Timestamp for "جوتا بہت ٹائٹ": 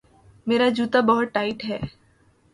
0.69-1.63